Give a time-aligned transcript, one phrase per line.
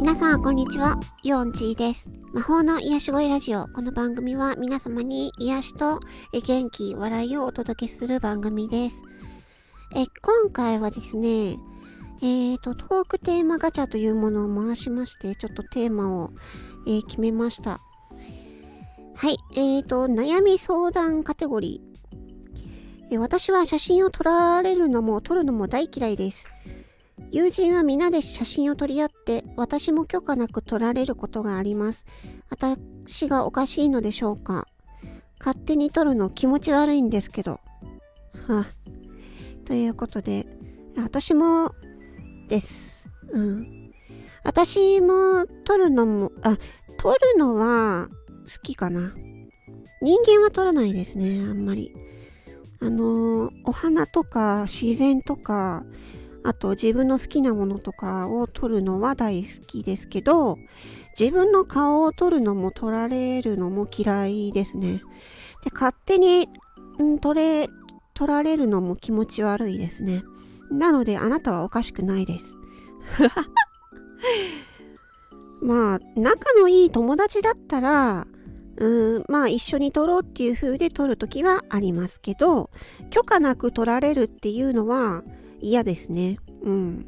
[0.00, 0.98] 皆さん、こんにちは。
[1.22, 2.10] ヨンチーです。
[2.32, 3.68] 魔法の癒し声ラジオ。
[3.68, 6.00] この番組は皆様に癒しと
[6.32, 9.02] 元気、笑いをお届けする番組です。
[9.94, 11.58] え今回はですね、
[12.22, 16.30] えーと、トークテーマガチャというものを回しまして、ちょっとテーマを、
[16.86, 17.78] えー、決めました。
[19.16, 23.14] はい、えーと、悩み相談カテゴリー。
[23.16, 26.48] え私は写真を撮られるのも撮るのも大嫌いです。
[27.32, 32.06] 友人は皆で写真を撮り合って私も許可なく撮られることがあります。
[32.48, 34.66] 私がおかしいのでしょうか
[35.38, 37.60] 勝手に撮るの気持ち悪いんですけど。
[38.48, 38.66] は
[39.64, 40.46] ということで、
[40.96, 41.72] 私も
[42.48, 43.04] です。
[43.30, 43.92] うん。
[44.42, 46.58] 私も撮るのも、あ、
[46.98, 48.08] 撮るのは
[48.44, 49.14] 好きかな。
[50.02, 51.94] 人間は撮らないですね、あんまり。
[52.82, 55.84] あのお花とか自然とか、
[56.42, 60.58] あと自分の好きなものとかを撮るのは大好きですけど、
[61.18, 65.02] 自分の顔を撮るのも撮られるのも嫌いですね。
[65.64, 66.48] で、勝手に、
[66.98, 67.68] うん撮れ、
[68.14, 70.22] 撮られるのも気持ち悪いですね。
[70.70, 72.54] なので、あなたはおかしくないです。
[75.62, 78.26] まあ、仲のいい友達だったら、
[78.78, 82.70] うん、まあ一緒に撮ろうっていう風で撮るときはありますけど、
[83.10, 85.22] 許可なく撮られるっていうのは、
[85.60, 86.38] 嫌ですね。
[86.62, 87.06] うん。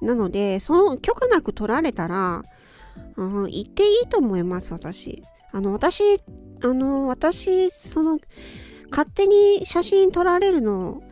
[0.00, 2.42] なので、その許可なく取られたら、
[3.16, 5.22] うん、言っていいと思います、私。
[5.52, 6.02] あの、私、
[6.62, 8.18] あの、私、その、
[8.90, 11.02] 勝手に写真撮られるの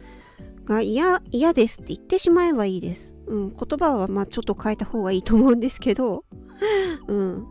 [0.64, 3.14] が嫌、嫌ですって言ってしまえばいいです。
[3.26, 6.24] うん、言葉はまあちょっと変えた方がいいと思うんですけど、
[7.06, 7.46] うん。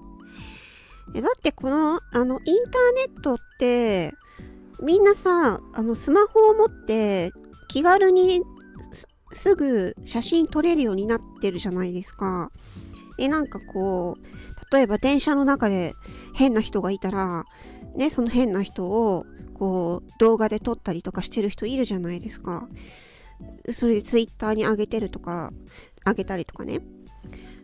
[1.13, 4.13] だってこの、あの、インターネットって、
[4.81, 7.31] みんなさ、あの、スマホを持って
[7.67, 8.43] 気軽に
[9.31, 12.51] すぐ写真撮れるようになってるじゃないですか。
[13.17, 15.93] え、なんかこう、例えば電車の中で
[16.33, 17.45] 変な人がいたら、
[17.95, 22.67] ね、その変な人をこう動画で撮ったりとかしてる人いるじゃないですか。
[23.73, 25.51] それでツイッターに上げてるとか、
[26.05, 26.81] 上げたりとかね。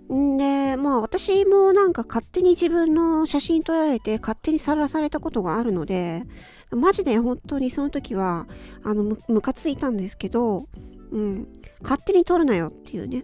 [0.10, 6.24] で、まあ私もなんか勝手に自分の写真撮られて勝手にさらされたことがあるので、
[6.72, 8.48] マジで本当にその時は、
[8.84, 10.66] あの、ムカついたんですけど、
[11.12, 11.48] うん。
[11.82, 13.24] 勝手に撮るなよっていうね。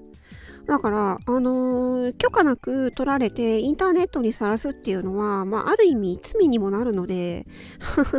[0.68, 7.48] だから、あのー、許可なく撮られてインターネットにさらすっていうのは、まあ、ある意味罪にもなるので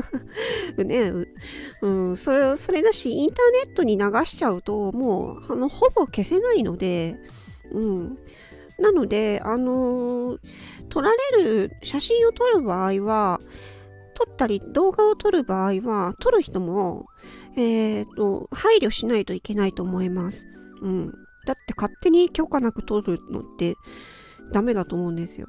[0.76, 1.12] ね、
[1.82, 7.16] うん、それ、それだし、インターネットに流しちゃうと、もう、あの、ほぼ消せないので、
[7.70, 8.18] うん。
[8.82, 10.38] なので、あのー、
[10.88, 13.41] 撮られる、写真を撮る場合は、
[14.15, 17.06] 撮ったり動画を撮る場合は、撮る人も、
[17.56, 20.47] えっ、ー、と、配慮しないといけないと思います。
[20.82, 21.12] うん。
[21.47, 23.75] だって勝手に許可なく取るのって
[24.53, 25.48] ダメだと思うんですよ。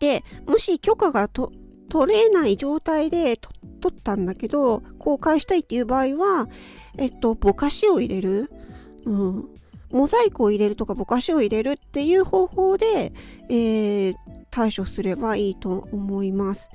[0.00, 1.52] で、もし許可がと
[1.88, 3.36] 取れない状態で
[3.80, 6.48] 取ったんだけど、公開したいっていう場合は、
[6.96, 8.50] えっと、ぼかしを入れる。
[9.06, 9.48] うん。
[9.90, 13.12] モザイクを入れるとかぼかしを入れるっていう方法で、
[13.48, 14.16] えー、
[14.50, 16.70] 対処すればいいと思います。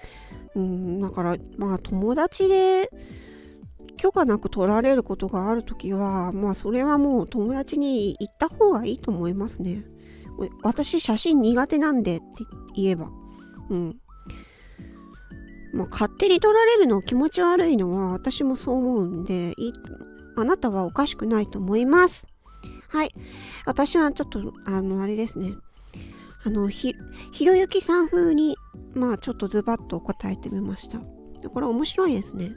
[0.55, 2.89] うん、だから、まあ友達で、
[3.97, 9.83] 許可なく取られることがあるときは、まあそれはもう友達に言った方がいいと思いますね。
[10.63, 12.25] 私写真苦手なんでって
[12.75, 13.09] 言えば。
[13.69, 13.97] うん。
[15.73, 19.53] まあ勝手に取られるの気持ち悪いのは私もそう思うんで、
[20.35, 22.27] あなたはおかしくないと思います。
[22.93, 23.15] はい。
[23.65, 25.53] 私はちょっと、あの、あれですね。
[26.43, 26.95] あの、ひ、
[27.31, 28.55] ひろゆきさん風に、
[28.93, 30.99] まあちょっとズバッと答えてみました。
[31.49, 32.51] これ面白いですね。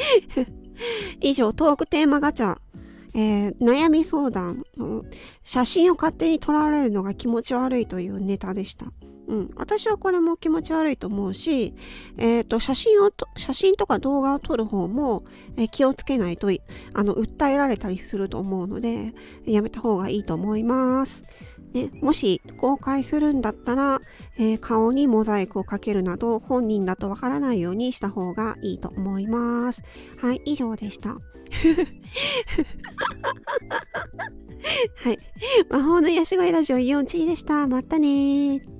[1.20, 2.56] 以上、トークテーマガチャ。
[3.16, 4.62] えー、悩み相談、
[5.42, 8.92] 写真を勝手に撮られるのが気持ち悪いというネタでした。
[9.26, 11.74] うん、私はこれも気持ち悪いと思うし、
[12.18, 15.24] え、ー、と、写真をと、写真とか動画を撮る方も、
[15.56, 16.48] えー、気をつけないと、
[16.92, 19.14] あの、訴えられたりすると思うので、
[19.46, 21.22] やめた方がいいと思います。
[21.76, 24.00] ね、もし公開するんだったら、
[24.38, 29.82] えー、顔にモザイクをかけるなど本人だとわからないようにした方がいいと思います。
[30.18, 31.10] はい、以上でした。
[34.96, 35.18] はい。
[35.70, 37.68] 魔法の癒し声ラジオイオンチーでした。
[37.68, 38.75] またね